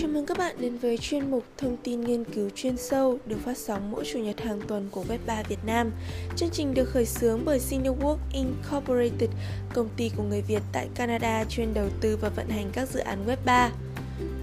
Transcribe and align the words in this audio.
Chào 0.00 0.08
mừng 0.08 0.26
các 0.26 0.38
bạn 0.38 0.56
đến 0.60 0.78
với 0.78 0.98
chuyên 0.98 1.30
mục 1.30 1.44
Thông 1.58 1.76
tin 1.76 2.00
nghiên 2.00 2.24
cứu 2.24 2.50
chuyên 2.54 2.76
sâu 2.76 3.18
được 3.26 3.36
phát 3.44 3.58
sóng 3.58 3.90
mỗi 3.90 4.04
chủ 4.12 4.18
nhật 4.18 4.40
hàng 4.40 4.60
tuần 4.68 4.88
của 4.90 5.04
Web3 5.08 5.44
Việt 5.48 5.58
Nam. 5.66 5.90
Chương 6.36 6.50
trình 6.50 6.74
được 6.74 6.84
khởi 6.84 7.06
xướng 7.06 7.44
bởi 7.44 7.58
Cinework 7.58 8.16
Incorporated, 8.32 9.30
công 9.74 9.88
ty 9.96 10.10
của 10.16 10.22
người 10.22 10.42
Việt 10.42 10.62
tại 10.72 10.88
Canada 10.94 11.44
chuyên 11.44 11.74
đầu 11.74 11.88
tư 12.00 12.16
và 12.16 12.28
vận 12.28 12.48
hành 12.48 12.70
các 12.72 12.88
dự 12.88 13.00
án 13.00 13.26
Web3. 13.26 13.70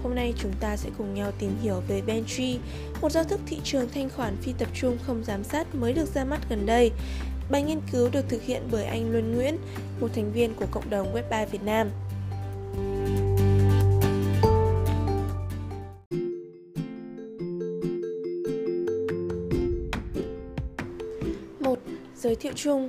Hôm 0.02 0.14
nay 0.14 0.34
chúng 0.38 0.52
ta 0.60 0.76
sẽ 0.76 0.90
cùng 0.98 1.14
nhau 1.14 1.32
tìm 1.38 1.50
hiểu 1.62 1.82
về 1.88 2.02
Bentry, 2.06 2.58
một 3.00 3.12
giao 3.12 3.24
thức 3.24 3.40
thị 3.46 3.60
trường 3.64 3.88
thanh 3.94 4.10
khoản 4.10 4.36
phi 4.42 4.52
tập 4.58 4.68
trung 4.74 4.98
không 5.06 5.24
giám 5.24 5.44
sát 5.44 5.74
mới 5.74 5.92
được 5.92 6.14
ra 6.14 6.24
mắt 6.24 6.40
gần 6.48 6.66
đây. 6.66 6.90
Bài 7.50 7.62
nghiên 7.62 7.80
cứu 7.92 8.08
được 8.12 8.24
thực 8.28 8.42
hiện 8.42 8.62
bởi 8.70 8.84
anh 8.84 9.12
Luân 9.12 9.34
Nguyễn, 9.34 9.56
một 10.00 10.08
thành 10.14 10.32
viên 10.32 10.54
của 10.54 10.66
cộng 10.70 10.90
đồng 10.90 11.14
Web3 11.14 11.46
Việt 11.46 11.62
Nam. 11.62 11.90
Giới 22.36 22.40
thiệu 22.40 22.52
chung 22.56 22.88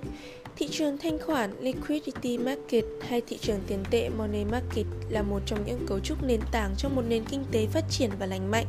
Thị 0.55 0.67
trường 0.71 0.97
thanh 0.97 1.19
khoản 1.19 1.51
Liquidity 1.59 2.37
Market 2.37 2.83
hay 3.01 3.21
thị 3.21 3.37
trường 3.41 3.59
tiền 3.67 3.83
tệ 3.91 4.09
Money 4.09 4.45
Market 4.45 4.85
là 5.09 5.21
một 5.21 5.39
trong 5.45 5.65
những 5.65 5.85
cấu 5.87 5.99
trúc 5.99 6.23
nền 6.23 6.39
tảng 6.51 6.75
cho 6.77 6.89
một 6.89 7.01
nền 7.07 7.25
kinh 7.25 7.45
tế 7.51 7.67
phát 7.67 7.83
triển 7.89 8.09
và 8.19 8.25
lành 8.25 8.51
mạnh. 8.51 8.65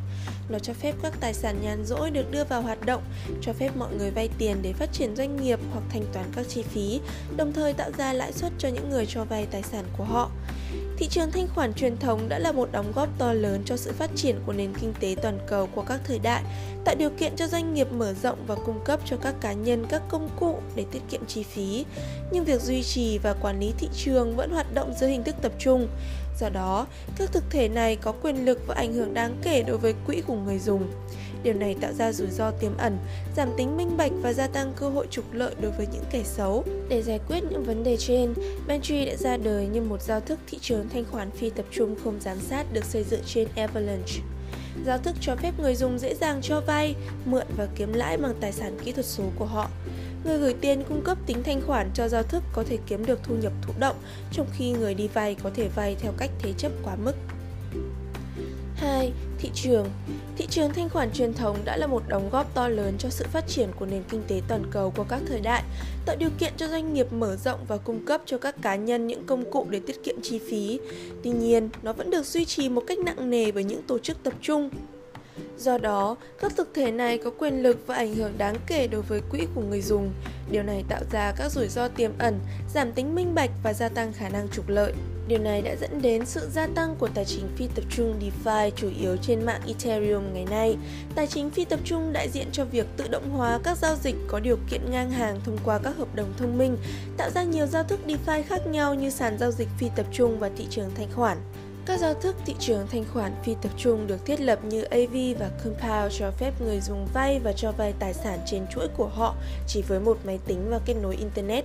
Nó 0.48 0.58
cho 0.58 0.72
phép 0.72 0.94
các 1.02 1.12
tài 1.20 1.34
sản 1.34 1.56
nhàn 1.62 1.84
rỗi 1.84 2.10
được 2.10 2.30
đưa 2.30 2.44
vào 2.44 2.62
hoạt 2.62 2.86
động, 2.86 3.02
cho 3.42 3.52
phép 3.52 3.76
mọi 3.76 3.94
người 3.94 4.10
vay 4.10 4.28
tiền 4.38 4.56
để 4.62 4.72
phát 4.72 4.92
triển 4.92 5.16
doanh 5.16 5.36
nghiệp 5.36 5.58
hoặc 5.72 5.82
thanh 5.90 6.04
toán 6.12 6.26
các 6.36 6.48
chi 6.48 6.62
phí, 6.62 7.00
đồng 7.36 7.52
thời 7.52 7.72
tạo 7.72 7.90
ra 7.98 8.12
lãi 8.12 8.32
suất 8.32 8.52
cho 8.58 8.68
những 8.68 8.90
người 8.90 9.06
cho 9.06 9.24
vay 9.24 9.46
tài 9.46 9.62
sản 9.62 9.84
của 9.98 10.04
họ. 10.04 10.30
Thị 10.98 11.06
trường 11.10 11.30
thanh 11.30 11.48
khoản 11.54 11.74
truyền 11.74 11.96
thống 11.96 12.28
đã 12.28 12.38
là 12.38 12.52
một 12.52 12.68
đóng 12.72 12.92
góp 12.94 13.08
to 13.18 13.32
lớn 13.32 13.62
cho 13.64 13.76
sự 13.76 13.92
phát 13.92 14.10
triển 14.16 14.40
của 14.46 14.52
nền 14.52 14.74
kinh 14.80 14.92
tế 15.00 15.16
toàn 15.22 15.38
cầu 15.48 15.68
của 15.74 15.82
các 15.82 16.00
thời 16.04 16.18
đại, 16.18 16.42
tạo 16.84 16.94
điều 16.98 17.10
kiện 17.10 17.36
cho 17.36 17.46
doanh 17.46 17.74
nghiệp 17.74 17.92
mở 17.92 18.14
rộng 18.22 18.38
và 18.46 18.54
cung 18.54 18.80
cấp 18.84 19.00
cho 19.04 19.16
các 19.16 19.34
cá 19.40 19.52
nhân 19.52 19.86
các 19.88 20.02
công 20.08 20.28
cụ 20.40 20.58
để 20.74 20.84
tiết 20.90 21.00
kiệm 21.10 21.26
chi 21.26 21.42
phí. 21.42 21.84
Nhưng 22.32 22.44
việc 22.44 22.60
duy 22.60 22.82
trì 22.82 23.18
và 23.18 23.34
quản 23.42 23.60
lý 23.60 23.72
thị 23.78 23.88
trường 23.96 24.36
vẫn 24.36 24.50
hoạt 24.50 24.74
động 24.74 24.94
dưới 25.00 25.10
hình 25.10 25.24
thức 25.24 25.34
tập 25.42 25.52
trung. 25.58 25.88
Do 26.40 26.48
đó, 26.48 26.86
các 27.16 27.32
thực 27.32 27.44
thể 27.50 27.68
này 27.68 27.96
có 27.96 28.12
quyền 28.12 28.44
lực 28.44 28.60
và 28.66 28.74
ảnh 28.74 28.92
hưởng 28.92 29.14
đáng 29.14 29.36
kể 29.42 29.62
đối 29.62 29.78
với 29.78 29.94
quỹ 30.06 30.22
của 30.26 30.36
người 30.36 30.58
dùng. 30.58 30.88
Điều 31.42 31.54
này 31.54 31.76
tạo 31.80 31.92
ra 31.92 32.12
rủi 32.12 32.30
ro 32.30 32.50
tiềm 32.50 32.76
ẩn, 32.76 32.98
giảm 33.36 33.48
tính 33.56 33.76
minh 33.76 33.96
bạch 33.96 34.12
và 34.22 34.32
gia 34.32 34.46
tăng 34.46 34.72
cơ 34.76 34.88
hội 34.88 35.06
trục 35.10 35.24
lợi 35.32 35.54
đối 35.60 35.72
với 35.72 35.86
những 35.92 36.04
kẻ 36.10 36.22
xấu. 36.24 36.64
Để 36.88 37.02
giải 37.02 37.20
quyết 37.28 37.40
những 37.50 37.64
vấn 37.64 37.84
đề 37.84 37.96
trên, 37.96 38.34
Bantry 38.66 39.04
đã 39.04 39.16
ra 39.16 39.36
đời 39.36 39.66
như 39.66 39.80
một 39.80 40.02
giao 40.02 40.20
thức 40.20 40.38
thị 40.46 40.58
trường 40.60 40.88
thanh 40.88 41.04
khoản 41.10 41.30
phi 41.30 41.50
tập 41.50 41.66
trung 41.70 41.96
không 42.04 42.20
giám 42.20 42.40
sát 42.40 42.72
được 42.72 42.84
xây 42.84 43.04
dựng 43.04 43.20
trên 43.26 43.48
Avalanche. 43.56 44.22
Giao 44.86 44.98
thức 44.98 45.16
cho 45.20 45.36
phép 45.36 45.54
người 45.58 45.74
dùng 45.74 45.98
dễ 45.98 46.14
dàng 46.14 46.40
cho 46.42 46.60
vay, 46.60 46.94
mượn 47.24 47.46
và 47.56 47.68
kiếm 47.74 47.92
lãi 47.92 48.16
bằng 48.16 48.34
tài 48.40 48.52
sản 48.52 48.78
kỹ 48.84 48.92
thuật 48.92 49.06
số 49.06 49.24
của 49.38 49.44
họ. 49.44 49.68
Người 50.24 50.38
gửi 50.38 50.54
tiền 50.60 50.82
cung 50.88 51.02
cấp 51.04 51.18
tính 51.26 51.42
thanh 51.42 51.60
khoản 51.66 51.90
cho 51.94 52.08
giao 52.08 52.22
thức 52.22 52.42
có 52.52 52.64
thể 52.68 52.78
kiếm 52.86 53.06
được 53.06 53.20
thu 53.22 53.34
nhập 53.34 53.52
thụ 53.62 53.72
động, 53.78 53.96
trong 54.32 54.46
khi 54.52 54.70
người 54.72 54.94
đi 54.94 55.08
vay 55.08 55.34
có 55.34 55.50
thể 55.54 55.68
vay 55.68 55.96
theo 56.00 56.12
cách 56.18 56.30
thế 56.38 56.52
chấp 56.58 56.72
quá 56.84 56.96
mức. 57.04 57.14
2. 58.74 59.12
Thị 59.38 59.50
trường 59.54 59.86
Thị 60.36 60.46
trường 60.50 60.72
thanh 60.72 60.88
khoản 60.88 61.12
truyền 61.12 61.34
thống 61.34 61.56
đã 61.64 61.76
là 61.76 61.86
một 61.86 62.02
đóng 62.08 62.30
góp 62.30 62.54
to 62.54 62.68
lớn 62.68 62.94
cho 62.98 63.10
sự 63.10 63.24
phát 63.32 63.48
triển 63.48 63.68
của 63.78 63.86
nền 63.86 64.02
kinh 64.10 64.22
tế 64.28 64.40
toàn 64.48 64.62
cầu 64.70 64.92
qua 64.96 65.04
các 65.08 65.20
thời 65.26 65.40
đại, 65.40 65.62
tạo 66.06 66.16
điều 66.16 66.30
kiện 66.38 66.52
cho 66.56 66.68
doanh 66.68 66.94
nghiệp 66.94 67.12
mở 67.12 67.36
rộng 67.36 67.60
và 67.68 67.76
cung 67.76 68.06
cấp 68.06 68.22
cho 68.26 68.38
các 68.38 68.54
cá 68.62 68.76
nhân 68.76 69.06
những 69.06 69.26
công 69.26 69.50
cụ 69.50 69.66
để 69.70 69.80
tiết 69.86 70.04
kiệm 70.04 70.16
chi 70.22 70.40
phí. 70.50 70.80
Tuy 71.24 71.30
nhiên, 71.30 71.68
nó 71.82 71.92
vẫn 71.92 72.10
được 72.10 72.26
duy 72.26 72.44
trì 72.44 72.68
một 72.68 72.82
cách 72.86 72.98
nặng 72.98 73.30
nề 73.30 73.52
bởi 73.52 73.64
những 73.64 73.82
tổ 73.82 73.98
chức 73.98 74.22
tập 74.22 74.34
trung. 74.42 74.70
Do 75.58 75.78
đó, 75.78 76.16
các 76.40 76.52
thực 76.56 76.74
thể 76.74 76.90
này 76.90 77.18
có 77.18 77.30
quyền 77.38 77.62
lực 77.62 77.78
và 77.86 77.94
ảnh 77.94 78.14
hưởng 78.14 78.32
đáng 78.38 78.56
kể 78.66 78.86
đối 78.86 79.02
với 79.02 79.20
quỹ 79.30 79.46
của 79.54 79.62
người 79.70 79.82
dùng. 79.82 80.10
Điều 80.50 80.62
này 80.62 80.84
tạo 80.88 81.00
ra 81.10 81.32
các 81.36 81.52
rủi 81.52 81.68
ro 81.68 81.88
tiềm 81.88 82.10
ẩn, 82.18 82.38
giảm 82.74 82.92
tính 82.92 83.14
minh 83.14 83.34
bạch 83.34 83.50
và 83.62 83.72
gia 83.72 83.88
tăng 83.88 84.12
khả 84.12 84.28
năng 84.28 84.48
trục 84.48 84.68
lợi. 84.68 84.92
Điều 85.28 85.38
này 85.38 85.62
đã 85.62 85.76
dẫn 85.80 86.02
đến 86.02 86.26
sự 86.26 86.48
gia 86.52 86.66
tăng 86.66 86.96
của 86.98 87.08
tài 87.14 87.24
chính 87.24 87.48
phi 87.56 87.68
tập 87.74 87.84
trung 87.90 88.20
DeFi 88.20 88.70
chủ 88.76 88.90
yếu 89.00 89.16
trên 89.16 89.44
mạng 89.44 89.60
Ethereum 89.66 90.22
ngày 90.32 90.44
nay. 90.50 90.76
Tài 91.14 91.26
chính 91.26 91.50
phi 91.50 91.64
tập 91.64 91.80
trung 91.84 92.12
đại 92.12 92.28
diện 92.28 92.46
cho 92.52 92.64
việc 92.64 92.86
tự 92.96 93.08
động 93.08 93.30
hóa 93.30 93.58
các 93.64 93.78
giao 93.78 93.96
dịch 93.96 94.16
có 94.28 94.40
điều 94.40 94.58
kiện 94.70 94.90
ngang 94.90 95.10
hàng 95.10 95.40
thông 95.44 95.58
qua 95.64 95.78
các 95.78 95.96
hợp 95.96 96.14
đồng 96.14 96.32
thông 96.38 96.58
minh, 96.58 96.76
tạo 97.16 97.30
ra 97.30 97.42
nhiều 97.42 97.66
giao 97.66 97.84
thức 97.84 98.00
DeFi 98.06 98.42
khác 98.42 98.66
nhau 98.66 98.94
như 98.94 99.10
sàn 99.10 99.38
giao 99.38 99.50
dịch 99.50 99.68
phi 99.78 99.86
tập 99.96 100.06
trung 100.12 100.38
và 100.38 100.50
thị 100.56 100.66
trường 100.70 100.90
thanh 100.94 101.08
khoản. 101.14 101.38
Các 101.86 102.00
giao 102.00 102.14
thức 102.14 102.36
thị 102.46 102.54
trường 102.58 102.86
thanh 102.86 103.04
khoản 103.12 103.32
phi 103.44 103.54
tập 103.62 103.70
trung 103.76 104.06
được 104.06 104.26
thiết 104.26 104.40
lập 104.40 104.64
như 104.64 104.82
AV 104.82 105.16
và 105.38 105.50
Compound 105.64 106.18
cho 106.18 106.30
phép 106.30 106.52
người 106.60 106.80
dùng 106.80 107.06
vay 107.14 107.40
và 107.44 107.52
cho 107.52 107.72
vay 107.72 107.94
tài 107.98 108.14
sản 108.14 108.38
trên 108.46 108.66
chuỗi 108.74 108.88
của 108.96 109.08
họ 109.08 109.34
chỉ 109.66 109.82
với 109.82 110.00
một 110.00 110.18
máy 110.24 110.38
tính 110.46 110.66
và 110.70 110.80
kết 110.86 110.94
nối 111.02 111.16
Internet. 111.16 111.64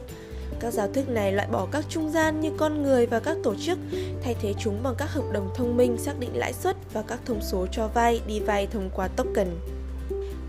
Các 0.63 0.74
giao 0.74 0.88
thức 0.88 1.09
này 1.09 1.31
loại 1.31 1.47
bỏ 1.51 1.68
các 1.72 1.85
trung 1.90 2.12
gian 2.12 2.41
như 2.41 2.51
con 2.57 2.84
người 2.84 3.06
và 3.06 3.19
các 3.19 3.38
tổ 3.44 3.56
chức, 3.56 3.78
thay 4.24 4.35
thế 4.41 4.53
chúng 4.59 4.84
bằng 4.84 4.96
các 4.97 5.12
hợp 5.12 5.24
đồng 5.31 5.50
thông 5.56 5.78
minh 5.78 5.97
xác 5.97 6.19
định 6.19 6.29
lãi 6.34 6.53
suất 6.53 6.75
và 6.94 7.03
các 7.07 7.19
thông 7.25 7.41
số 7.41 7.68
cho 7.72 7.88
vay 7.88 8.22
đi 8.28 8.40
vay 8.40 8.68
thông 8.68 8.90
qua 8.96 9.07
token. 9.07 9.47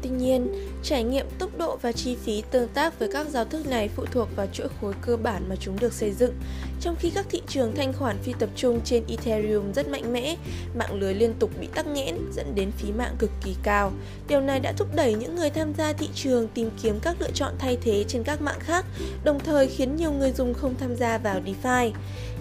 Tuy 0.05 0.11
nhiên, 0.11 0.49
trải 0.83 1.05
nghiệm 1.05 1.27
tốc 1.39 1.59
độ 1.59 1.77
và 1.83 1.93
chi 1.93 2.17
phí 2.25 2.43
tương 2.51 2.69
tác 2.69 2.99
với 2.99 3.09
các 3.13 3.29
giao 3.29 3.45
thức 3.45 3.67
này 3.67 3.89
phụ 3.89 4.05
thuộc 4.13 4.29
vào 4.37 4.47
chuỗi 4.53 4.67
khối 4.81 4.95
cơ 5.03 5.17
bản 5.17 5.49
mà 5.49 5.57
chúng 5.61 5.79
được 5.81 5.93
xây 5.93 6.13
dựng. 6.13 6.35
Trong 6.81 6.97
khi 6.99 7.11
các 7.11 7.27
thị 7.31 7.43
trường 7.49 7.75
thanh 7.77 7.93
khoản 7.93 8.19
phi 8.19 8.33
tập 8.39 8.49
trung 8.57 8.81
trên 8.85 9.05
Ethereum 9.09 9.73
rất 9.73 9.89
mạnh 9.89 10.13
mẽ, 10.13 10.37
mạng 10.79 10.95
lưới 10.95 11.15
liên 11.15 11.35
tục 11.39 11.51
bị 11.61 11.69
tắc 11.75 11.87
nghẽn 11.87 12.17
dẫn 12.33 12.55
đến 12.55 12.71
phí 12.71 12.93
mạng 12.93 13.15
cực 13.19 13.31
kỳ 13.45 13.57
cao. 13.63 13.93
Điều 14.29 14.41
này 14.41 14.61
đã 14.61 14.73
thúc 14.73 14.89
đẩy 14.95 15.15
những 15.15 15.37
người 15.37 15.51
tham 15.51 15.73
gia 15.79 15.93
thị 15.93 16.09
trường 16.15 16.49
tìm 16.49 16.71
kiếm 16.83 16.99
các 17.03 17.17
lựa 17.21 17.31
chọn 17.35 17.53
thay 17.59 17.79
thế 17.83 18.05
trên 18.09 18.23
các 18.23 18.41
mạng 18.43 18.61
khác, 18.61 18.87
đồng 19.25 19.41
thời 19.41 19.67
khiến 19.67 19.97
nhiều 19.97 20.13
người 20.13 20.33
dùng 20.33 20.55
không 20.55 20.75
tham 20.79 20.97
gia 20.97 21.19
vào 21.19 21.41
DeFi. 21.41 21.91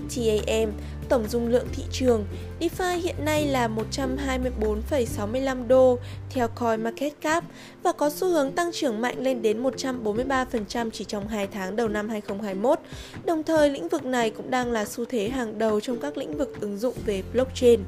TAM, 0.10 0.72
tổng 1.10 1.28
dung 1.28 1.48
lượng 1.48 1.68
thị 1.74 1.84
trường, 1.92 2.26
DeFi 2.60 3.02
hiện 3.02 3.16
nay 3.26 3.48
là 3.48 3.68
124,65 3.68 5.68
đô 5.68 6.00
theo 6.30 6.48
CoinMarketCap 6.48 7.44
và 7.84 7.92
có 7.92 8.10
xu 8.10 8.28
hướng 8.28 8.52
tăng 8.52 8.72
trưởng 8.74 9.02
mạnh 9.02 9.16
lên 9.20 9.42
đến 9.42 9.64
143% 9.64 10.90
chỉ 10.90 11.06
trong 11.06 11.28
2 11.28 11.48
tháng 11.48 11.76
đầu 11.76 11.88
năm 11.88 12.10
2021. 12.10 12.80
Đồng 13.26 13.44
thời, 13.44 13.70
lĩnh 13.70 13.90
vực 13.90 14.06
này 14.06 14.30
cũng 14.30 14.52
đang 14.52 14.72
là 14.72 14.86
xu 14.86 15.06
thế 15.06 15.30
hàng 15.30 15.60
đầu 15.60 15.80
trong 15.80 16.00
các 16.00 16.18
lĩnh 16.18 16.38
vực 16.38 16.62
ứng 16.62 16.78
dụng 16.78 16.96
về 17.06 17.24
blockchain. 17.34 17.80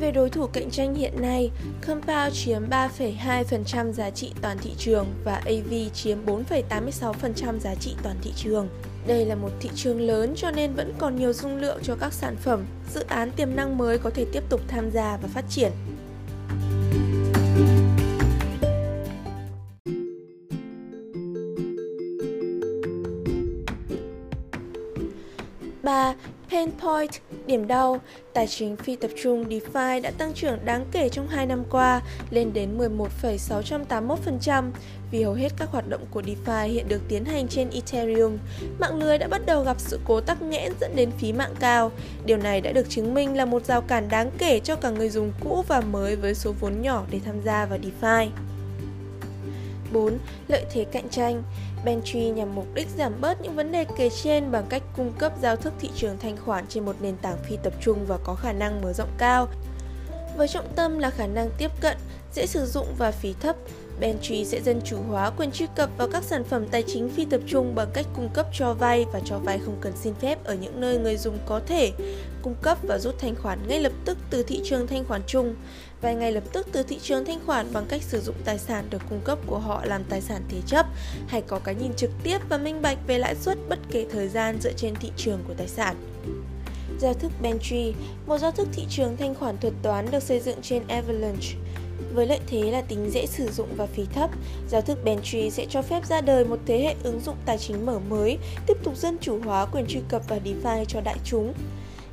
Về 0.00 0.12
đối 0.12 0.30
thủ 0.30 0.46
cạnh 0.46 0.70
tranh 0.70 0.94
hiện 0.94 1.12
nay, 1.20 1.50
Compound 1.86 2.44
chiếm 2.44 2.62
3,2% 2.70 3.92
giá 3.92 4.10
trị 4.10 4.32
toàn 4.42 4.58
thị 4.58 4.70
trường 4.78 5.06
và 5.24 5.34
AV 5.34 5.74
chiếm 5.94 6.18
4,86% 6.26 7.58
giá 7.58 7.74
trị 7.74 7.94
toàn 8.02 8.16
thị 8.22 8.32
trường. 8.36 8.68
Đây 9.06 9.24
là 9.24 9.34
một 9.34 9.50
thị 9.60 9.70
trường 9.74 10.00
lớn 10.00 10.34
cho 10.36 10.50
nên 10.50 10.74
vẫn 10.74 10.92
còn 10.98 11.16
nhiều 11.16 11.32
dung 11.32 11.56
lượng 11.56 11.78
cho 11.82 11.96
các 12.00 12.12
sản 12.12 12.36
phẩm, 12.36 12.64
dự 12.94 13.04
án 13.08 13.30
tiềm 13.30 13.56
năng 13.56 13.78
mới 13.78 13.98
có 13.98 14.10
thể 14.10 14.26
tiếp 14.32 14.42
tục 14.48 14.60
tham 14.68 14.90
gia 14.90 15.16
và 15.22 15.28
phát 15.28 15.44
triển. 15.50 15.72
Pain 26.56 26.70
point, 26.70 27.10
điểm 27.46 27.66
đau, 27.66 28.00
tài 28.32 28.46
chính 28.46 28.76
phi 28.76 28.96
tập 28.96 29.10
trung 29.22 29.44
DeFi 29.48 30.00
đã 30.00 30.10
tăng 30.18 30.32
trưởng 30.34 30.58
đáng 30.64 30.84
kể 30.92 31.08
trong 31.08 31.28
2 31.28 31.46
năm 31.46 31.64
qua, 31.70 32.00
lên 32.30 32.52
đến 32.52 32.78
11,681% 32.78 34.70
vì 35.10 35.22
hầu 35.22 35.34
hết 35.34 35.52
các 35.58 35.68
hoạt 35.70 35.88
động 35.88 36.04
của 36.10 36.22
DeFi 36.22 36.68
hiện 36.68 36.88
được 36.88 37.00
tiến 37.08 37.24
hành 37.24 37.48
trên 37.48 37.70
Ethereum. 37.70 38.38
Mạng 38.78 38.98
lưới 38.98 39.18
đã 39.18 39.28
bắt 39.28 39.46
đầu 39.46 39.62
gặp 39.64 39.80
sự 39.80 40.00
cố 40.04 40.20
tắc 40.20 40.42
nghẽn 40.42 40.72
dẫn 40.80 40.96
đến 40.96 41.10
phí 41.18 41.32
mạng 41.32 41.54
cao. 41.60 41.92
Điều 42.24 42.36
này 42.36 42.60
đã 42.60 42.72
được 42.72 42.88
chứng 42.88 43.14
minh 43.14 43.36
là 43.36 43.44
một 43.44 43.64
rào 43.64 43.80
cản 43.80 44.08
đáng 44.08 44.30
kể 44.38 44.60
cho 44.60 44.76
cả 44.76 44.90
người 44.90 45.08
dùng 45.08 45.32
cũ 45.44 45.64
và 45.68 45.80
mới 45.80 46.16
với 46.16 46.34
số 46.34 46.52
vốn 46.60 46.82
nhỏ 46.82 47.04
để 47.10 47.20
tham 47.24 47.42
gia 47.44 47.66
vào 47.66 47.78
DeFi. 47.78 48.28
4. 49.92 50.18
Lợi 50.48 50.64
thế 50.72 50.84
cạnh 50.84 51.08
tranh 51.08 51.42
Bentry 51.84 52.30
nhằm 52.30 52.54
mục 52.54 52.66
đích 52.74 52.88
giảm 52.98 53.20
bớt 53.20 53.40
những 53.40 53.56
vấn 53.56 53.72
đề 53.72 53.84
kể 53.96 54.10
trên 54.22 54.50
bằng 54.50 54.66
cách 54.68 54.82
cung 54.96 55.12
cấp 55.18 55.32
giao 55.42 55.56
thức 55.56 55.72
thị 55.80 55.90
trường 55.96 56.18
thanh 56.18 56.36
khoản 56.36 56.66
trên 56.66 56.84
một 56.84 56.96
nền 57.00 57.16
tảng 57.16 57.36
phi 57.48 57.56
tập 57.62 57.72
trung 57.80 58.06
và 58.06 58.18
có 58.24 58.34
khả 58.34 58.52
năng 58.52 58.82
mở 58.82 58.92
rộng 58.92 59.10
cao. 59.18 59.48
Với 60.36 60.48
trọng 60.48 60.74
tâm 60.76 60.98
là 60.98 61.10
khả 61.10 61.26
năng 61.26 61.50
tiếp 61.58 61.70
cận, 61.80 61.96
dễ 62.34 62.46
sử 62.46 62.66
dụng 62.66 62.86
và 62.98 63.10
phí 63.10 63.34
thấp, 63.40 63.56
Bentry 64.00 64.44
sẽ 64.44 64.60
dân 64.62 64.80
chủ 64.84 64.96
hóa 65.10 65.30
quyền 65.30 65.50
truy 65.50 65.66
cập 65.76 65.90
vào 65.98 66.08
các 66.08 66.24
sản 66.24 66.44
phẩm 66.44 66.66
tài 66.70 66.84
chính 66.86 67.08
phi 67.08 67.24
tập 67.24 67.40
trung 67.46 67.74
bằng 67.74 67.88
cách 67.94 68.06
cung 68.16 68.28
cấp 68.34 68.46
cho 68.52 68.74
vay 68.74 69.04
và 69.12 69.20
cho 69.24 69.38
vay 69.38 69.58
không 69.58 69.76
cần 69.80 69.92
xin 69.96 70.14
phép 70.14 70.44
ở 70.44 70.54
những 70.54 70.80
nơi 70.80 70.98
người 70.98 71.16
dùng 71.16 71.38
có 71.46 71.60
thể 71.66 71.92
cung 72.42 72.54
cấp 72.62 72.78
và 72.82 72.98
rút 72.98 73.14
thanh 73.18 73.34
khoản 73.34 73.58
ngay 73.68 73.80
lập 73.80 73.92
tức 74.04 74.18
từ 74.30 74.42
thị 74.42 74.60
trường 74.64 74.86
thanh 74.86 75.04
khoản 75.04 75.22
chung, 75.26 75.54
vay 76.00 76.14
ngay 76.14 76.32
lập 76.32 76.44
tức 76.52 76.66
từ 76.72 76.82
thị 76.82 76.98
trường 77.02 77.24
thanh 77.24 77.40
khoản 77.46 77.72
bằng 77.72 77.86
cách 77.88 78.02
sử 78.02 78.20
dụng 78.20 78.36
tài 78.44 78.58
sản 78.58 78.84
được 78.90 79.02
cung 79.10 79.20
cấp 79.24 79.38
của 79.46 79.58
họ 79.58 79.84
làm 79.84 80.04
tài 80.04 80.20
sản 80.20 80.42
thế 80.48 80.58
chấp, 80.66 80.86
hay 81.26 81.42
có 81.42 81.58
cái 81.58 81.74
nhìn 81.74 81.94
trực 81.94 82.10
tiếp 82.22 82.38
và 82.48 82.58
minh 82.58 82.82
bạch 82.82 82.98
về 83.06 83.18
lãi 83.18 83.34
suất 83.34 83.58
bất 83.68 83.78
kể 83.90 84.06
thời 84.10 84.28
gian 84.28 84.58
dựa 84.60 84.72
trên 84.72 84.94
thị 84.94 85.12
trường 85.16 85.38
của 85.48 85.54
tài 85.54 85.68
sản. 85.68 85.96
Giao 87.00 87.14
thức 87.14 87.32
Bentry, 87.42 87.94
một 88.26 88.38
giao 88.38 88.50
thức 88.50 88.68
thị 88.72 88.86
trường 88.90 89.16
thanh 89.16 89.34
khoản 89.34 89.58
thuật 89.58 89.74
toán 89.82 90.10
được 90.10 90.22
xây 90.22 90.40
dựng 90.40 90.62
trên 90.62 90.82
Avalanche. 90.88 91.48
Với 92.16 92.26
lợi 92.26 92.40
thế 92.46 92.70
là 92.70 92.80
tính 92.80 93.10
dễ 93.10 93.26
sử 93.26 93.48
dụng 93.50 93.68
và 93.76 93.86
phí 93.86 94.04
thấp, 94.14 94.30
giao 94.68 94.80
thức 94.80 94.98
Bentry 95.04 95.50
sẽ 95.50 95.66
cho 95.70 95.82
phép 95.82 96.06
ra 96.06 96.20
đời 96.20 96.44
một 96.44 96.58
thế 96.66 96.78
hệ 96.78 96.94
ứng 97.02 97.20
dụng 97.20 97.36
tài 97.46 97.58
chính 97.58 97.86
mở 97.86 97.98
mới, 97.98 98.38
tiếp 98.66 98.76
tục 98.84 98.96
dân 98.96 99.16
chủ 99.20 99.38
hóa 99.44 99.66
quyền 99.66 99.86
truy 99.86 100.00
cập 100.08 100.22
và 100.28 100.38
DeFi 100.44 100.84
cho 100.84 101.00
đại 101.00 101.16
chúng. 101.24 101.52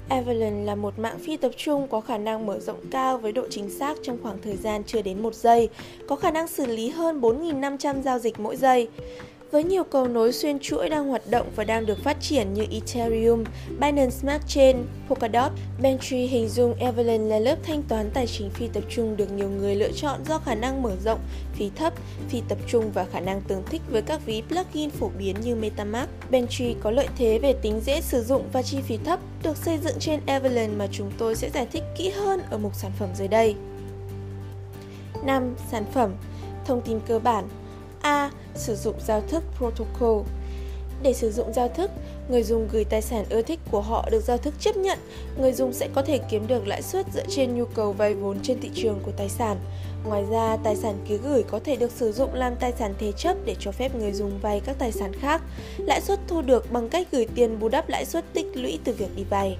Avalanche 0.10 0.66
là 0.66 0.76
một 0.76 1.00
mạng 1.00 1.20
phi 1.20 1.38
tập 1.38 1.52
trung 1.58 1.88
có 1.88 2.02
khả 2.02 2.18
năng 2.18 2.46
mở 2.46 2.60
rộng 2.60 2.86
cao 2.92 3.18
với 3.18 3.32
độ 3.32 3.48
chính 3.50 3.70
xác 3.70 3.98
trong 4.04 4.18
khoảng 4.24 4.42
thời 4.42 4.58
gian 4.58 4.84
chưa 4.84 5.02
đến 5.02 5.24
một 5.24 5.36
giây, 5.36 5.70
có 6.08 6.16
khả 6.16 6.32
năng 6.32 6.48
xử 6.48 6.66
lý 6.66 6.90
hơn 6.90 7.22
4.500 7.22 8.02
giao 8.02 8.20
dịch 8.20 8.40
mỗi 8.40 8.56
giây. 8.56 8.88
Với 9.54 9.64
nhiều 9.64 9.84
cầu 9.84 10.08
nối 10.08 10.34
xuyên 10.34 10.60
chuỗi 10.60 10.90
đang 10.90 11.08
hoạt 11.08 11.22
động 11.30 11.48
và 11.56 11.64
đang 11.64 11.86
được 11.86 12.04
phát 12.04 12.18
triển 12.22 12.54
như 12.54 12.66
Ethereum, 12.72 13.44
Binance 13.70 14.10
Smart 14.10 14.48
Chain, 14.48 14.78
Polkadot, 15.08 15.52
Bentry 15.82 16.18
hình 16.18 16.50
dung 16.50 16.74
Avalanche 16.74 17.30
là 17.30 17.40
lớp 17.40 17.56
thanh 17.64 17.84
toán 17.84 18.10
tài 18.14 18.28
chính 18.28 18.50
phi 18.50 18.68
tập 18.68 18.84
trung 18.90 19.18
được 19.18 19.32
nhiều 19.32 19.50
người 19.50 19.76
lựa 19.76 19.92
chọn 19.92 20.20
do 20.26 20.40
khả 20.40 20.56
năng 20.56 20.82
mở 20.82 20.96
rộng, 21.06 21.20
phí 21.54 21.72
thấp, 21.76 21.94
phi 22.30 22.42
tập 22.50 22.58
trung 22.68 22.92
và 22.94 23.06
khả 23.06 23.20
năng 23.20 23.42
tương 23.42 23.64
thích 23.66 23.82
với 23.90 24.02
các 24.02 24.26
ví 24.26 24.44
plugin 24.50 24.90
phổ 24.90 25.10
biến 25.18 25.36
như 25.44 25.56
MetaMask. 25.56 26.10
Bentry 26.32 26.76
có 26.82 26.92
lợi 26.92 27.08
thế 27.18 27.40
về 27.40 27.54
tính 27.54 27.80
dễ 27.86 28.02
sử 28.02 28.24
dụng 28.24 28.44
và 28.54 28.62
chi 28.62 28.78
phí 28.82 28.98
thấp, 28.98 29.20
được 29.44 29.58
xây 29.58 29.78
dựng 29.78 30.00
trên 30.00 30.20
Avalanche 30.26 30.78
mà 30.78 30.88
chúng 30.92 31.12
tôi 31.18 31.36
sẽ 31.36 31.50
giải 31.50 31.68
thích 31.72 31.84
kỹ 31.98 32.10
hơn 32.10 32.42
ở 32.50 32.58
mục 32.58 32.76
sản 32.76 32.92
phẩm 33.00 33.10
dưới 33.16 33.28
đây. 33.28 33.56
5. 35.26 35.56
Sản 35.72 35.86
phẩm 35.94 36.12
Thông 36.66 36.82
tin 36.82 37.00
cơ 37.08 37.20
bản 37.20 37.48
A. 38.04 38.30
Sử 38.56 38.76
dụng 38.76 38.96
giao 39.08 39.22
thức 39.22 39.44
protocol 39.58 40.22
Để 41.04 41.14
sử 41.14 41.32
dụng 41.32 41.54
giao 41.54 41.70
thức, 41.70 41.92
người 42.30 42.44
dùng 42.44 42.68
gửi 42.72 42.86
tài 42.86 43.02
sản 43.02 43.26
ưa 43.30 43.42
thích 43.42 43.60
của 43.72 43.82
họ 43.82 44.10
được 44.12 44.24
giao 44.24 44.38
thức 44.38 44.54
chấp 44.60 44.78
nhận, 44.78 45.00
người 45.38 45.54
dùng 45.54 45.74
sẽ 45.74 45.90
có 45.94 46.02
thể 46.02 46.20
kiếm 46.30 46.48
được 46.48 46.68
lãi 46.68 46.82
suất 46.82 47.06
dựa 47.14 47.26
trên 47.30 47.56
nhu 47.56 47.66
cầu 47.66 47.94
vay 47.94 48.14
vốn 48.14 48.40
trên 48.44 48.62
thị 48.62 48.72
trường 48.76 49.00
của 49.06 49.12
tài 49.18 49.30
sản. 49.30 49.58
Ngoài 50.06 50.24
ra, 50.32 50.58
tài 50.64 50.76
sản 50.76 51.06
ký 51.08 51.18
gửi 51.18 51.44
có 51.44 51.60
thể 51.60 51.76
được 51.76 51.92
sử 51.92 52.12
dụng 52.12 52.34
làm 52.34 52.56
tài 52.56 52.74
sản 52.80 52.94
thế 53.00 53.12
chấp 53.12 53.38
để 53.46 53.56
cho 53.60 53.72
phép 53.72 53.96
người 53.96 54.12
dùng 54.12 54.40
vay 54.42 54.60
các 54.60 54.76
tài 54.80 54.92
sản 54.92 55.14
khác. 55.14 55.42
Lãi 55.78 56.02
suất 56.02 56.20
thu 56.28 56.42
được 56.42 56.72
bằng 56.72 56.90
cách 56.90 57.08
gửi 57.12 57.28
tiền 57.36 57.60
bù 57.60 57.70
đắp 57.70 57.90
lãi 57.90 58.06
suất 58.06 58.34
tích 58.34 58.48
lũy 58.54 58.80
từ 58.84 58.94
việc 58.94 59.16
đi 59.16 59.24
vay. 59.24 59.58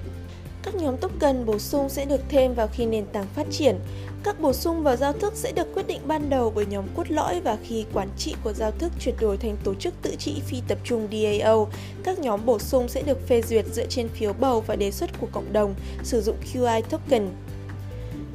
Các 0.62 0.74
nhóm 0.74 0.96
token 0.96 1.46
bổ 1.46 1.58
sung 1.58 1.88
sẽ 1.88 2.04
được 2.04 2.20
thêm 2.28 2.54
vào 2.54 2.68
khi 2.72 2.86
nền 2.86 3.06
tảng 3.06 3.26
phát 3.34 3.46
triển. 3.50 3.78
Các 4.24 4.40
bổ 4.40 4.52
sung 4.52 4.82
vào 4.82 4.96
giao 4.96 5.12
thức 5.12 5.32
sẽ 5.36 5.52
được 5.52 5.74
quyết 5.74 5.86
định 5.86 6.00
ban 6.06 6.30
đầu 6.30 6.52
bởi 6.54 6.66
nhóm 6.66 6.84
cốt 6.96 7.10
lõi 7.10 7.40
và 7.40 7.56
khi 7.64 7.84
quản 7.92 8.08
trị 8.18 8.34
của 8.44 8.52
giao 8.52 8.70
thức 8.70 8.92
chuyển 9.00 9.14
đổi 9.20 9.36
thành 9.36 9.56
tổ 9.64 9.74
chức 9.74 9.94
tự 10.02 10.14
trị 10.18 10.42
phi 10.46 10.62
tập 10.68 10.78
trung 10.84 11.08
DAO, 11.12 11.68
các 12.04 12.18
nhóm 12.18 12.46
bổ 12.46 12.58
sung 12.58 12.88
sẽ 12.88 13.02
được 13.02 13.28
phê 13.28 13.42
duyệt 13.42 13.66
dựa 13.72 13.86
trên 13.86 14.08
phiếu 14.08 14.32
bầu 14.32 14.64
và 14.66 14.76
đề 14.76 14.90
xuất 14.90 15.20
của 15.20 15.26
cộng 15.32 15.52
đồng 15.52 15.74
sử 16.02 16.20
dụng 16.20 16.36
QI 16.52 16.82
token. 16.82 17.28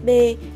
B. 0.05 0.09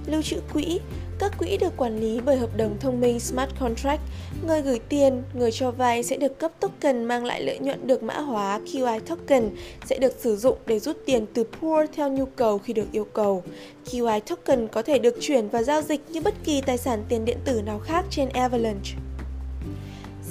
Lưu 0.05 0.21
trữ 0.21 0.37
quỹ 0.53 0.79
các 1.23 1.37
quỹ 1.37 1.57
được 1.57 1.77
quản 1.77 1.99
lý 1.99 2.21
bởi 2.25 2.37
hợp 2.37 2.57
đồng 2.57 2.79
thông 2.79 3.01
minh 3.01 3.19
Smart 3.19 3.49
Contract. 3.59 4.01
Người 4.47 4.61
gửi 4.61 4.79
tiền, 4.89 5.23
người 5.33 5.51
cho 5.51 5.71
vay 5.71 6.03
sẽ 6.03 6.17
được 6.17 6.39
cấp 6.39 6.51
token 6.59 7.03
mang 7.03 7.25
lại 7.25 7.41
lợi 7.41 7.59
nhuận 7.59 7.87
được 7.87 8.03
mã 8.03 8.19
hóa 8.19 8.59
QI 8.65 8.99
token 8.99 9.49
sẽ 9.85 9.97
được 9.97 10.13
sử 10.19 10.37
dụng 10.37 10.57
để 10.65 10.79
rút 10.79 10.97
tiền 11.05 11.25
từ 11.33 11.43
pool 11.43 11.85
theo 11.95 12.09
nhu 12.09 12.25
cầu 12.25 12.57
khi 12.57 12.73
được 12.73 12.91
yêu 12.91 13.07
cầu. 13.13 13.43
QI 13.85 14.19
token 14.19 14.67
có 14.67 14.81
thể 14.81 14.99
được 14.99 15.15
chuyển 15.21 15.49
và 15.49 15.63
giao 15.63 15.81
dịch 15.81 16.01
như 16.09 16.21
bất 16.21 16.33
kỳ 16.43 16.61
tài 16.61 16.77
sản 16.77 17.03
tiền 17.09 17.25
điện 17.25 17.37
tử 17.45 17.61
nào 17.61 17.79
khác 17.79 18.05
trên 18.09 18.29
Avalanche. 18.29 18.91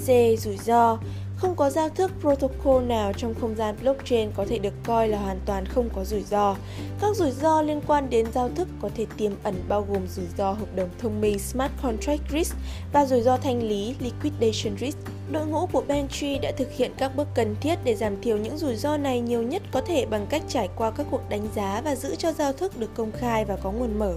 C. 0.05 0.07
Rủi 0.39 0.57
ro 0.57 0.97
không 1.43 1.55
có 1.55 1.69
giao 1.69 1.89
thức 1.89 2.11
protocol 2.21 2.83
nào 2.83 3.13
trong 3.13 3.33
không 3.41 3.55
gian 3.55 3.75
blockchain 3.81 4.31
có 4.35 4.45
thể 4.49 4.59
được 4.59 4.73
coi 4.83 5.07
là 5.07 5.19
hoàn 5.19 5.39
toàn 5.45 5.65
không 5.65 5.89
có 5.95 6.05
rủi 6.05 6.21
ro. 6.21 6.55
Các 7.01 7.15
rủi 7.15 7.31
ro 7.31 7.61
liên 7.61 7.81
quan 7.87 8.09
đến 8.09 8.25
giao 8.33 8.49
thức 8.55 8.67
có 8.81 8.89
thể 8.95 9.05
tiềm 9.17 9.31
ẩn 9.43 9.55
bao 9.67 9.85
gồm 9.89 10.07
rủi 10.07 10.25
ro 10.37 10.51
hợp 10.51 10.75
đồng 10.75 10.89
thông 10.99 11.21
minh, 11.21 11.39
Smart 11.39 11.71
Contract 11.81 12.21
Risk 12.31 12.57
và 12.93 13.05
rủi 13.05 13.21
ro 13.21 13.37
thanh 13.37 13.63
lý, 13.63 13.95
Liquidation 13.99 14.77
Risk. 14.77 14.97
Đội 15.31 15.45
ngũ 15.45 15.65
của 15.65 15.81
Bentry 15.87 16.39
đã 16.39 16.51
thực 16.57 16.71
hiện 16.71 16.91
các 16.97 17.15
bước 17.15 17.27
cần 17.35 17.55
thiết 17.61 17.79
để 17.83 17.95
giảm 17.95 18.21
thiểu 18.21 18.37
những 18.37 18.57
rủi 18.57 18.75
ro 18.75 18.97
này 18.97 19.21
nhiều 19.21 19.41
nhất 19.41 19.61
có 19.71 19.81
thể 19.81 20.05
bằng 20.05 20.25
cách 20.29 20.43
trải 20.47 20.69
qua 20.75 20.91
các 20.91 21.07
cuộc 21.11 21.29
đánh 21.29 21.47
giá 21.55 21.81
và 21.85 21.95
giữ 21.95 22.15
cho 22.15 22.31
giao 22.31 22.53
thức 22.53 22.79
được 22.79 22.89
công 22.95 23.11
khai 23.11 23.45
và 23.45 23.55
có 23.55 23.71
nguồn 23.71 23.99
mở. 23.99 24.13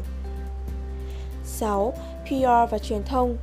6. 1.45 1.93
PR 2.25 2.71
và 2.71 2.79
truyền 2.79 3.03
thông 3.03 3.37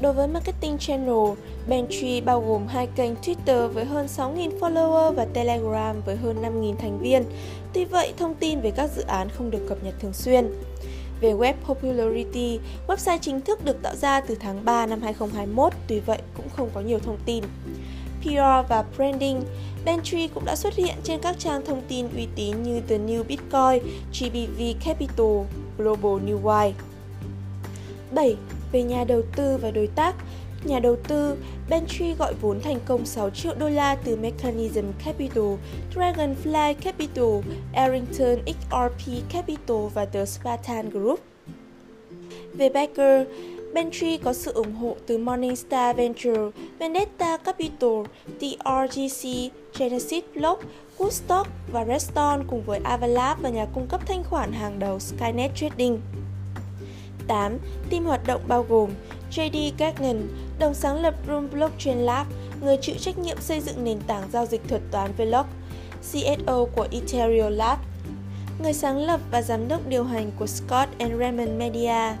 Đối 0.00 0.12
với 0.12 0.28
Marketing 0.28 0.78
Channel, 0.78 1.38
Bentry 1.68 2.20
bao 2.20 2.40
gồm 2.40 2.66
hai 2.66 2.86
kênh 2.86 3.14
Twitter 3.14 3.68
với 3.68 3.84
hơn 3.84 4.06
6.000 4.06 4.58
follower 4.60 5.12
và 5.12 5.24
Telegram 5.24 6.00
với 6.06 6.16
hơn 6.16 6.36
5.000 6.42 6.76
thành 6.76 6.98
viên. 6.98 7.24
Tuy 7.72 7.84
vậy, 7.84 8.12
thông 8.16 8.34
tin 8.34 8.60
về 8.60 8.70
các 8.70 8.90
dự 8.96 9.02
án 9.02 9.28
không 9.28 9.50
được 9.50 9.66
cập 9.68 9.84
nhật 9.84 9.94
thường 10.00 10.12
xuyên. 10.12 10.50
Về 11.20 11.32
Web 11.32 11.54
Popularity, 11.64 12.60
website 12.86 13.18
chính 13.20 13.40
thức 13.40 13.64
được 13.64 13.82
tạo 13.82 13.94
ra 13.94 14.20
từ 14.20 14.34
tháng 14.34 14.64
3 14.64 14.86
năm 14.86 15.02
2021, 15.02 15.72
tuy 15.88 16.00
vậy 16.00 16.18
cũng 16.36 16.46
không 16.56 16.68
có 16.74 16.80
nhiều 16.80 16.98
thông 16.98 17.18
tin. 17.26 17.44
PR 18.22 18.68
và 18.68 18.84
Branding, 18.96 19.42
Bentry 19.84 20.28
cũng 20.28 20.44
đã 20.44 20.56
xuất 20.56 20.74
hiện 20.74 20.94
trên 21.04 21.20
các 21.20 21.38
trang 21.38 21.64
thông 21.66 21.82
tin 21.88 22.08
uy 22.16 22.26
tín 22.34 22.62
như 22.62 22.80
The 22.88 22.98
New 22.98 23.24
Bitcoin, 23.24 23.92
GBV 24.12 24.62
Capital, 24.84 25.36
Global 25.78 26.28
New 26.28 26.42
Wire. 26.42 26.72
7 28.10 28.36
về 28.72 28.82
nhà 28.82 29.04
đầu 29.04 29.22
tư 29.36 29.56
và 29.56 29.70
đối 29.70 29.86
tác. 29.86 30.14
Nhà 30.64 30.78
đầu 30.78 30.96
tư, 31.08 31.36
Bentry 31.68 32.14
gọi 32.14 32.34
vốn 32.40 32.60
thành 32.60 32.78
công 32.86 33.06
6 33.06 33.30
triệu 33.30 33.54
đô 33.54 33.68
la 33.68 33.94
từ 33.94 34.16
Mechanism 34.16 34.84
Capital, 35.04 35.44
Dragonfly 35.94 36.74
Capital, 36.74 37.54
Arrington 37.74 38.38
XRP 38.46 39.12
Capital 39.32 39.76
và 39.94 40.04
The 40.04 40.24
Spartan 40.24 40.90
Group. 40.90 41.20
Về 42.52 42.68
backer, 42.68 43.26
Bentry 43.74 44.16
có 44.16 44.32
sự 44.32 44.52
ủng 44.52 44.74
hộ 44.74 44.96
từ 45.06 45.18
Morningstar 45.18 45.96
Venture, 45.96 46.50
Vendetta 46.78 47.36
Capital, 47.36 48.02
TRGC, 48.40 49.28
Genesis 49.78 50.24
Block, 50.34 50.62
Woodstock 50.98 51.44
và 51.72 51.84
Reston 51.84 52.44
cùng 52.46 52.62
với 52.66 52.80
Avalab 52.84 53.38
và 53.40 53.48
nhà 53.48 53.66
cung 53.74 53.86
cấp 53.86 54.00
thanh 54.06 54.24
khoản 54.24 54.52
hàng 54.52 54.78
đầu 54.78 54.98
Skynet 54.98 55.50
Trading. 55.56 56.00
2008, 57.28 57.58
Team 57.90 58.04
hoạt 58.04 58.26
động 58.26 58.40
bao 58.48 58.66
gồm 58.68 58.90
JD 59.30 59.72
Gagnon, 59.78 60.16
đồng 60.58 60.74
sáng 60.74 61.02
lập 61.02 61.14
Room 61.26 61.50
Blockchain 61.50 61.98
Lab, 61.98 62.26
người 62.62 62.76
chịu 62.80 62.96
trách 62.98 63.18
nhiệm 63.18 63.40
xây 63.40 63.60
dựng 63.60 63.84
nền 63.84 64.00
tảng 64.06 64.30
giao 64.32 64.46
dịch 64.46 64.68
thuật 64.68 64.82
toán 64.90 65.10
Velox, 65.16 65.46
CSO 66.02 66.64
của 66.76 66.88
Ethereum 66.92 67.52
Lab, 67.52 67.78
người 68.62 68.72
sáng 68.72 68.98
lập 68.98 69.20
và 69.30 69.42
giám 69.42 69.68
đốc 69.68 69.88
điều 69.88 70.04
hành 70.04 70.30
của 70.38 70.46
Scott 70.46 70.98
and 70.98 71.18
Raymond 71.18 71.50
Media. 71.58 72.16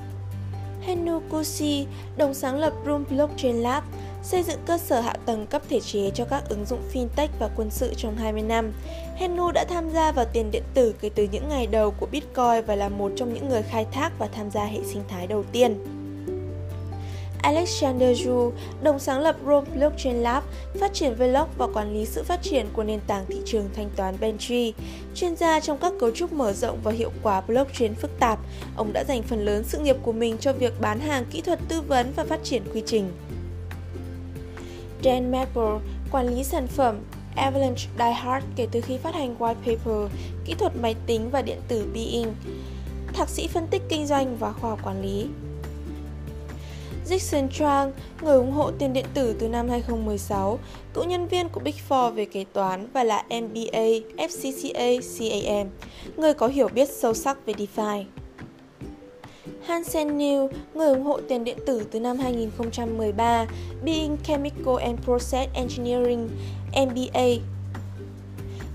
Henu 0.82 1.20
Kusi, 1.30 1.86
đồng 2.16 2.34
sáng 2.34 2.58
lập 2.58 2.72
Room 2.86 3.04
Blockchain 3.10 3.56
Lab, 3.56 3.84
xây 4.26 4.42
dựng 4.42 4.58
cơ 4.66 4.78
sở 4.78 5.00
hạ 5.00 5.14
tầng 5.26 5.46
cấp 5.46 5.62
thể 5.68 5.80
chế 5.80 6.10
cho 6.14 6.24
các 6.24 6.48
ứng 6.48 6.64
dụng 6.64 6.80
fintech 6.92 7.28
và 7.38 7.48
quân 7.56 7.70
sự 7.70 7.94
trong 7.96 8.16
20 8.16 8.42
năm. 8.42 8.72
Henu 9.16 9.52
đã 9.52 9.64
tham 9.64 9.90
gia 9.90 10.12
vào 10.12 10.24
tiền 10.32 10.50
điện 10.50 10.62
tử 10.74 10.94
kể 11.00 11.10
từ 11.14 11.28
những 11.32 11.48
ngày 11.48 11.66
đầu 11.66 11.90
của 11.90 12.06
Bitcoin 12.06 12.64
và 12.66 12.74
là 12.76 12.88
một 12.88 13.12
trong 13.16 13.34
những 13.34 13.48
người 13.48 13.62
khai 13.62 13.86
thác 13.92 14.12
và 14.18 14.26
tham 14.26 14.50
gia 14.50 14.64
hệ 14.64 14.78
sinh 14.84 15.02
thái 15.08 15.26
đầu 15.26 15.44
tiên. 15.52 15.76
Alexander 17.42 18.20
Zhu, 18.20 18.50
đồng 18.82 18.98
sáng 18.98 19.20
lập 19.20 19.36
Rome 19.46 19.70
Blockchain 19.76 20.16
Lab, 20.16 20.44
phát 20.80 20.94
triển 20.94 21.14
Vlog 21.14 21.48
và 21.58 21.66
quản 21.74 21.94
lý 21.94 22.06
sự 22.06 22.22
phát 22.22 22.42
triển 22.42 22.66
của 22.72 22.84
nền 22.84 23.00
tảng 23.06 23.26
thị 23.28 23.36
trường 23.44 23.68
thanh 23.76 23.90
toán 23.96 24.14
Bentry. 24.20 24.74
Chuyên 25.14 25.36
gia 25.36 25.60
trong 25.60 25.78
các 25.78 25.92
cấu 26.00 26.10
trúc 26.10 26.32
mở 26.32 26.52
rộng 26.52 26.78
và 26.82 26.92
hiệu 26.92 27.10
quả 27.22 27.40
blockchain 27.40 27.94
phức 27.94 28.18
tạp, 28.18 28.38
ông 28.76 28.92
đã 28.92 29.04
dành 29.08 29.22
phần 29.22 29.44
lớn 29.44 29.64
sự 29.64 29.78
nghiệp 29.78 29.96
của 30.02 30.12
mình 30.12 30.36
cho 30.40 30.52
việc 30.52 30.80
bán 30.80 31.00
hàng 31.00 31.24
kỹ 31.30 31.40
thuật 31.40 31.58
tư 31.68 31.80
vấn 31.80 32.12
và 32.16 32.24
phát 32.24 32.40
triển 32.44 32.62
quy 32.74 32.82
trình. 32.86 33.10
Dan 35.02 35.30
Maple, 35.30 35.78
quản 36.12 36.34
lý 36.34 36.44
sản 36.44 36.66
phẩm 36.66 36.96
Avalanche 37.36 37.88
Die 37.98 38.40
kể 38.56 38.66
từ 38.72 38.80
khi 38.80 38.98
phát 38.98 39.14
hành 39.14 39.36
white 39.38 39.54
paper 39.54 40.12
Kỹ 40.44 40.54
thuật 40.54 40.72
máy 40.76 40.94
tính 41.06 41.30
và 41.30 41.42
điện 41.42 41.58
tử 41.68 41.88
Being, 41.94 42.34
thạc 43.12 43.28
sĩ 43.28 43.46
phân 43.46 43.66
tích 43.66 43.82
kinh 43.88 44.06
doanh 44.06 44.36
và 44.36 44.52
khoa 44.52 44.70
học 44.70 44.80
quản 44.84 45.02
lý. 45.02 45.26
Jackson 47.08 47.48
Trang, 47.48 47.92
người 48.22 48.36
ủng 48.36 48.52
hộ 48.52 48.70
tiền 48.70 48.92
điện 48.92 49.06
tử 49.14 49.36
từ 49.38 49.48
năm 49.48 49.68
2016, 49.68 50.58
cựu 50.94 51.04
nhân 51.04 51.28
viên 51.28 51.48
của 51.48 51.60
Big 51.60 51.74
Four 51.88 52.10
về 52.10 52.24
kế 52.24 52.44
toán 52.52 52.88
và 52.92 53.04
là 53.04 53.22
MBA, 53.22 53.86
FCCA, 54.16 55.00
CAM, 55.18 55.68
người 56.16 56.34
có 56.34 56.46
hiểu 56.46 56.68
biết 56.68 56.88
sâu 56.88 57.14
sắc 57.14 57.46
về 57.46 57.54
DeFi. 57.54 58.04
Hansen 59.66 60.18
New, 60.18 60.48
người 60.74 60.88
ủng 60.88 61.04
hộ 61.04 61.20
tiền 61.28 61.44
điện 61.44 61.58
tử 61.66 61.86
từ 61.90 62.00
năm 62.00 62.18
2013, 62.18 63.46
Being 63.84 64.16
Chemical 64.24 64.76
and 64.80 65.00
Process 65.04 65.52
Engineering, 65.54 66.28
MBA. 66.72 67.26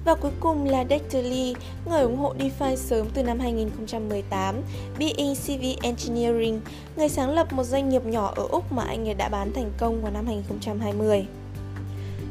Và 0.06 0.16
cuối 0.16 0.32
cùng 0.40 0.66
là 0.66 0.86
Dexter 0.90 1.26
Lee, 1.26 1.54
người 1.90 2.02
ủng 2.02 2.18
hộ 2.18 2.34
DeFi 2.40 2.76
sớm 2.76 3.08
từ 3.14 3.24
năm 3.24 3.40
2018, 3.40 4.56
Being 5.00 5.36
CV 5.36 5.84
Engineering, 5.84 6.62
người 6.96 7.10
sáng 7.10 7.34
lập 7.34 7.54
một 7.54 7.64
doanh 7.64 7.90
nghiệp 7.90 8.06
nhỏ 8.06 8.34
ở 8.36 8.48
Úc 8.50 8.72
mà 8.72 8.84
anh 8.84 9.08
ấy 9.08 9.14
đã 9.14 9.30
bán 9.30 9.54
thành 9.54 9.72
công 9.78 10.02
vào 10.02 10.12
năm 10.12 10.26
2020. 10.26 11.26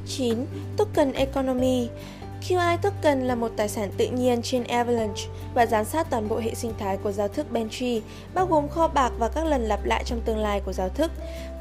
9. 0.06 0.34
Token 0.76 1.12
Economy 1.12 1.88
QI 2.48 2.76
token 2.82 3.20
là 3.20 3.34
một 3.34 3.50
tài 3.56 3.68
sản 3.68 3.90
tự 3.96 4.06
nhiên 4.06 4.42
trên 4.42 4.64
Avalanche 4.64 5.22
và 5.54 5.66
giám 5.66 5.84
sát 5.84 6.10
toàn 6.10 6.28
bộ 6.28 6.38
hệ 6.38 6.54
sinh 6.54 6.72
thái 6.78 6.96
của 6.96 7.12
giao 7.12 7.28
thức 7.28 7.52
Bentry, 7.52 8.02
bao 8.34 8.46
gồm 8.46 8.68
kho 8.68 8.88
bạc 8.88 9.12
và 9.18 9.28
các 9.28 9.44
lần 9.44 9.62
lặp 9.62 9.84
lại 9.84 10.02
trong 10.06 10.20
tương 10.20 10.38
lai 10.38 10.60
của 10.60 10.72
giao 10.72 10.88
thức. 10.88 11.10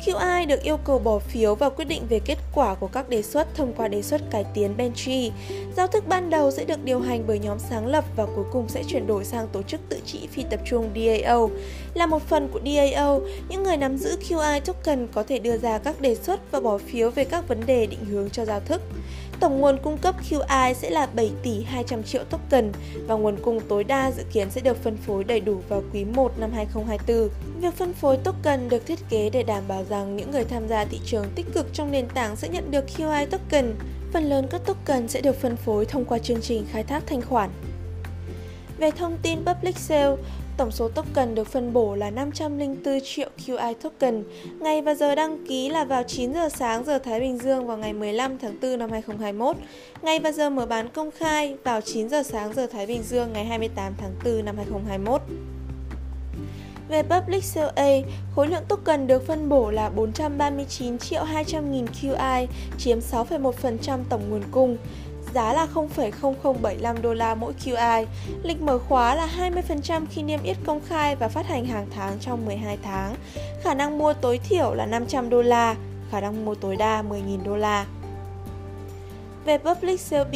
QI 0.05 0.47
được 0.47 0.63
yêu 0.63 0.77
cầu 0.77 0.99
bỏ 0.99 1.19
phiếu 1.19 1.55
và 1.55 1.69
quyết 1.69 1.85
định 1.85 2.03
về 2.09 2.19
kết 2.25 2.37
quả 2.53 2.75
của 2.75 2.87
các 2.87 3.09
đề 3.09 3.21
xuất 3.21 3.55
thông 3.55 3.73
qua 3.73 3.87
đề 3.87 4.01
xuất 4.01 4.21
cải 4.31 4.45
tiến 4.53 4.77
Bentry. 4.77 5.31
Giao 5.77 5.87
thức 5.87 6.07
ban 6.07 6.29
đầu 6.29 6.51
sẽ 6.51 6.65
được 6.65 6.83
điều 6.83 6.99
hành 6.99 7.23
bởi 7.27 7.39
nhóm 7.39 7.59
sáng 7.69 7.87
lập 7.87 8.05
và 8.15 8.25
cuối 8.25 8.45
cùng 8.51 8.69
sẽ 8.69 8.83
chuyển 8.87 9.07
đổi 9.07 9.25
sang 9.25 9.47
tổ 9.47 9.63
chức 9.63 9.81
tự 9.89 9.99
trị 10.05 10.27
phi 10.31 10.43
tập 10.43 10.59
trung 10.65 10.89
DAO. 10.95 11.49
Là 11.93 12.05
một 12.05 12.21
phần 12.21 12.49
của 12.53 12.59
DAO, 12.65 13.21
những 13.49 13.63
người 13.63 13.77
nắm 13.77 13.97
giữ 13.97 14.17
QI 14.29 14.61
token 14.61 15.07
có 15.13 15.23
thể 15.23 15.39
đưa 15.39 15.57
ra 15.57 15.77
các 15.77 16.01
đề 16.01 16.15
xuất 16.15 16.51
và 16.51 16.59
bỏ 16.59 16.77
phiếu 16.77 17.09
về 17.09 17.25
các 17.25 17.47
vấn 17.47 17.65
đề 17.65 17.85
định 17.85 18.05
hướng 18.05 18.29
cho 18.29 18.45
giao 18.45 18.59
thức. 18.59 18.81
Tổng 19.39 19.59
nguồn 19.59 19.77
cung 19.83 19.97
cấp 19.97 20.15
QI 20.29 20.73
sẽ 20.73 20.89
là 20.89 21.07
7 21.15 21.31
tỷ 21.43 21.63
200 21.63 22.03
triệu 22.03 22.23
token 22.23 22.71
và 23.07 23.15
nguồn 23.15 23.37
cung 23.41 23.59
tối 23.59 23.83
đa 23.83 24.11
dự 24.11 24.23
kiến 24.33 24.49
sẽ 24.49 24.61
được 24.61 24.83
phân 24.83 24.97
phối 24.97 25.23
đầy 25.23 25.39
đủ 25.39 25.61
vào 25.69 25.83
quý 25.93 26.05
1 26.05 26.39
năm 26.39 26.51
2024. 26.53 27.29
Việc 27.61 27.73
phân 27.73 27.93
phối 27.93 28.17
token 28.17 28.69
được 28.69 28.85
thiết 28.85 28.99
kế 29.09 29.29
để 29.29 29.43
đảm 29.43 29.63
bảo 29.67 29.83
rằng 29.89 30.15
những 30.15 30.31
người 30.31 30.43
tham 30.43 30.67
gia 30.67 30.85
thị 30.85 30.99
trường 31.05 31.25
tích 31.35 31.45
cực 31.53 31.73
trong 31.73 31.91
nền 31.91 32.07
tảng 32.07 32.35
sẽ 32.35 32.49
nhận 32.49 32.71
được 32.71 32.85
QI 32.97 33.25
token. 33.25 33.73
Phần 34.13 34.23
lớn 34.23 34.47
các 34.51 34.61
token 34.65 35.07
sẽ 35.07 35.21
được 35.21 35.35
phân 35.41 35.55
phối 35.55 35.85
thông 35.85 36.05
qua 36.05 36.19
chương 36.19 36.41
trình 36.41 36.65
khai 36.71 36.83
thác 36.83 37.03
thanh 37.07 37.21
khoản. 37.21 37.49
Về 38.77 38.91
thông 38.91 39.17
tin 39.21 39.39
public 39.45 39.77
sale, 39.77 40.15
Tổng 40.59 40.71
số 40.71 40.89
token 40.89 41.35
được 41.35 41.47
phân 41.47 41.73
bổ 41.73 41.95
là 41.95 42.09
504 42.09 42.99
triệu 43.03 43.29
QI 43.37 43.73
token. 43.73 44.23
Ngày 44.59 44.81
và 44.81 44.95
giờ 44.95 45.15
đăng 45.15 45.45
ký 45.47 45.69
là 45.69 45.83
vào 45.83 46.03
9 46.03 46.33
giờ 46.33 46.49
sáng 46.49 46.85
giờ 46.85 46.99
Thái 46.99 47.19
Bình 47.19 47.37
Dương 47.37 47.67
vào 47.67 47.77
ngày 47.77 47.93
15 47.93 48.37
tháng 48.37 48.55
4 48.61 48.79
năm 48.79 48.91
2021. 48.91 49.55
Ngày 50.01 50.19
và 50.19 50.31
giờ 50.31 50.49
mở 50.49 50.65
bán 50.65 50.89
công 50.89 51.11
khai 51.11 51.57
vào 51.63 51.81
9 51.81 52.09
giờ 52.09 52.23
sáng 52.23 52.53
giờ 52.53 52.67
Thái 52.67 52.85
Bình 52.85 53.03
Dương 53.03 53.33
ngày 53.33 53.45
28 53.45 53.93
tháng 53.97 54.15
4 54.25 54.45
năm 54.45 54.55
2021. 54.57 55.21
Về 56.89 57.03
Public 57.03 57.43
Sale 57.43 57.71
A, 57.75 58.09
khối 58.35 58.47
lượng 58.47 58.63
token 58.67 59.07
được 59.07 59.27
phân 59.27 59.49
bổ 59.49 59.71
là 59.71 59.89
439 59.89 60.97
triệu 60.97 61.23
200 61.23 61.71
nghìn 61.71 61.85
QI, 61.85 62.47
chiếm 62.77 62.99
6,1% 62.99 63.99
tổng 64.09 64.29
nguồn 64.29 64.41
cung 64.51 64.77
giá 65.33 65.53
là 65.53 65.67
0,0075 65.73 67.01
đô 67.01 67.13
la 67.13 67.35
mỗi 67.35 67.53
QI. 67.65 68.05
Lịch 68.43 68.61
mở 68.61 68.79
khóa 68.79 69.15
là 69.15 69.27
20% 69.37 70.05
khi 70.09 70.23
niêm 70.23 70.43
yết 70.43 70.57
công 70.65 70.81
khai 70.87 71.15
và 71.15 71.27
phát 71.27 71.47
hành 71.47 71.65
hàng 71.65 71.87
tháng 71.95 72.17
trong 72.19 72.45
12 72.45 72.77
tháng. 72.83 73.15
Khả 73.63 73.73
năng 73.73 73.97
mua 73.97 74.13
tối 74.13 74.39
thiểu 74.49 74.73
là 74.73 74.85
500 74.85 75.29
đô 75.29 75.41
la, 75.41 75.75
khả 76.11 76.21
năng 76.21 76.45
mua 76.45 76.55
tối 76.55 76.75
đa 76.75 77.03
10.000 77.09 77.43
đô 77.43 77.55
la. 77.55 77.85
Về 79.49 79.57
Public 79.57 79.99
Sale 79.99 80.23
B, 80.23 80.35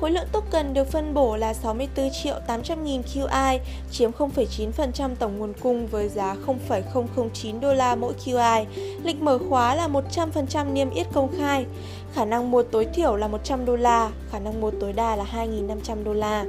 khối 0.00 0.10
lượng 0.10 0.26
token 0.32 0.74
được 0.74 0.90
phân 0.90 1.14
bổ 1.14 1.36
là 1.36 1.54
64 1.54 2.10
triệu 2.22 2.34
800 2.46 2.84
nghìn 2.84 3.00
QI, 3.00 3.58
chiếm 3.90 4.10
0,9% 4.10 5.14
tổng 5.18 5.38
nguồn 5.38 5.52
cung 5.60 5.86
với 5.86 6.08
giá 6.08 6.36
0,009 6.46 7.60
đô 7.60 7.74
la 7.74 7.94
mỗi 7.94 8.12
QI. 8.24 8.64
Lịch 9.02 9.22
mở 9.22 9.38
khóa 9.48 9.74
là 9.74 9.88
100% 9.88 10.72
niêm 10.72 10.90
yết 10.90 11.06
công 11.12 11.34
khai. 11.38 11.66
Khả 12.14 12.24
năng 12.24 12.50
mua 12.50 12.62
tối 12.62 12.86
thiểu 12.94 13.16
là 13.16 13.28
100 13.28 13.64
đô 13.64 13.76
la, 13.76 14.10
khả 14.30 14.38
năng 14.38 14.60
mua 14.60 14.70
tối 14.70 14.92
đa 14.92 15.16
là 15.16 15.24
2.500 15.34 16.04
đô 16.04 16.12
la. 16.12 16.44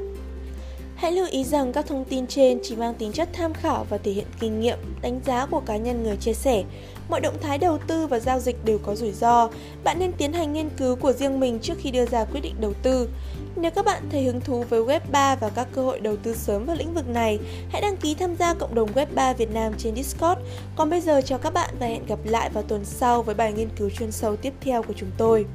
Hãy 1.03 1.11
lưu 1.11 1.27
ý 1.31 1.43
rằng 1.43 1.73
các 1.73 1.85
thông 1.87 2.05
tin 2.05 2.27
trên 2.27 2.59
chỉ 2.63 2.75
mang 2.75 2.93
tính 2.93 3.11
chất 3.11 3.29
tham 3.33 3.53
khảo 3.53 3.85
và 3.89 3.97
thể 3.97 4.11
hiện 4.11 4.25
kinh 4.39 4.59
nghiệm, 4.59 4.77
đánh 5.01 5.19
giá 5.25 5.45
của 5.45 5.59
cá 5.59 5.77
nhân 5.77 6.03
người 6.03 6.15
chia 6.17 6.33
sẻ. 6.33 6.63
Mọi 7.09 7.21
động 7.21 7.37
thái 7.41 7.57
đầu 7.57 7.77
tư 7.87 8.07
và 8.07 8.19
giao 8.19 8.39
dịch 8.39 8.65
đều 8.65 8.77
có 8.77 8.95
rủi 8.95 9.11
ro. 9.11 9.49
Bạn 9.83 9.99
nên 9.99 10.11
tiến 10.11 10.33
hành 10.33 10.53
nghiên 10.53 10.69
cứu 10.69 10.95
của 10.95 11.13
riêng 11.13 11.39
mình 11.39 11.59
trước 11.59 11.73
khi 11.77 11.91
đưa 11.91 12.05
ra 12.05 12.25
quyết 12.25 12.39
định 12.41 12.55
đầu 12.59 12.73
tư. 12.83 13.09
Nếu 13.55 13.71
các 13.71 13.85
bạn 13.85 14.03
thấy 14.11 14.23
hứng 14.23 14.41
thú 14.41 14.63
với 14.69 14.81
Web 14.81 14.99
3 15.11 15.35
và 15.35 15.49
các 15.49 15.67
cơ 15.73 15.81
hội 15.81 15.99
đầu 15.99 16.15
tư 16.15 16.35
sớm 16.35 16.65
vào 16.65 16.75
lĩnh 16.75 16.93
vực 16.93 17.07
này, 17.07 17.39
hãy 17.69 17.81
đăng 17.81 17.97
ký 17.97 18.15
tham 18.15 18.35
gia 18.35 18.53
cộng 18.53 18.75
đồng 18.75 18.93
Web 18.93 19.07
3 19.15 19.33
Việt 19.33 19.53
Nam 19.53 19.73
trên 19.77 19.95
Discord. 19.95 20.41
Còn 20.75 20.89
bây 20.89 21.01
giờ 21.01 21.21
chào 21.21 21.39
các 21.39 21.53
bạn 21.53 21.75
và 21.79 21.87
hẹn 21.87 22.05
gặp 22.05 22.19
lại 22.23 22.49
vào 22.49 22.63
tuần 22.63 22.85
sau 22.85 23.23
với 23.23 23.35
bài 23.35 23.53
nghiên 23.53 23.69
cứu 23.77 23.89
chuyên 23.89 24.11
sâu 24.11 24.35
tiếp 24.35 24.53
theo 24.61 24.83
của 24.83 24.93
chúng 24.97 25.09
tôi. 25.17 25.45